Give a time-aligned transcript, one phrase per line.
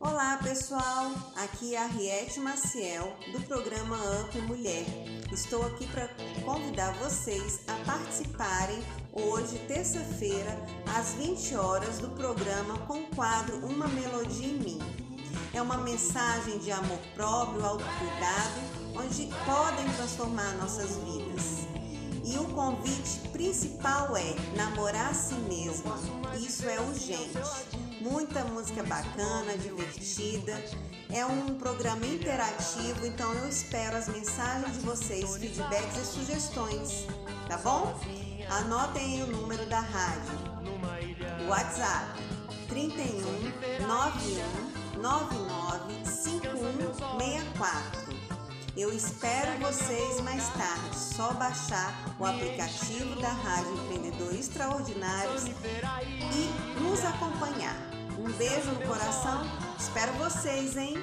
[0.00, 4.84] Olá pessoal, aqui é a Riete Maciel do programa Up Mulher.
[5.32, 6.08] Estou aqui para
[6.44, 8.78] convidar vocês a participarem
[9.12, 10.56] hoje, terça-feira,
[10.96, 14.78] às 20 horas, do programa com o quadro Uma Melodia em Mim.
[15.52, 18.60] É uma mensagem de amor próprio, autocuidado,
[18.94, 21.66] onde podem transformar nossas vidas.
[22.24, 25.92] E o convite principal é namorar a si mesmo.
[26.36, 27.32] Isso é urgente.
[28.00, 30.62] Muita música bacana, divertida.
[31.10, 37.06] É um programa interativo, então eu espero as mensagens de vocês, feedbacks e sugestões,
[37.48, 37.98] tá bom?
[38.48, 40.38] Anotem o número da rádio.
[41.48, 42.22] WhatsApp
[42.68, 48.08] 31 91 99 5164.
[48.76, 50.96] Eu espero vocês mais tarde.
[50.96, 56.77] Só baixar o aplicativo da Rádio Empreendedor Extraordinários e
[58.38, 59.42] beijo no coração.
[59.76, 60.94] Espero vocês, hein?